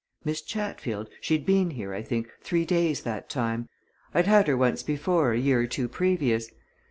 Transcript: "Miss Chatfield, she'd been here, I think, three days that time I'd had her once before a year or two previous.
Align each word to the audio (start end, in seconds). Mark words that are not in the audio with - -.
"Miss 0.25 0.41
Chatfield, 0.41 1.11
she'd 1.21 1.45
been 1.45 1.69
here, 1.69 1.93
I 1.93 2.01
think, 2.01 2.29
three 2.41 2.65
days 2.65 3.01
that 3.03 3.29
time 3.29 3.69
I'd 4.15 4.25
had 4.25 4.47
her 4.47 4.57
once 4.57 4.81
before 4.81 5.31
a 5.31 5.37
year 5.39 5.59
or 5.61 5.67
two 5.67 5.87
previous. 5.87 6.49